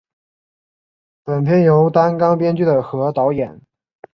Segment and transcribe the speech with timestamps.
[1.23, 3.61] 本片由担纲编剧和导演。